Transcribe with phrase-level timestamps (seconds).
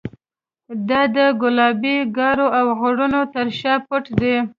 [0.89, 4.35] دا د ګلابي ګارو او غرونو تر شا پټ دی.